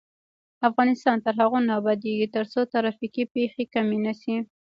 افغانستان 0.69 1.17
تر 1.25 1.33
هغو 1.41 1.57
نه 1.67 1.73
ابادیږي، 1.79 2.27
ترڅو 2.35 2.59
ترافیکي 2.73 3.23
پیښې 3.35 3.63
کمې 3.73 3.97
نشي. 4.05 4.35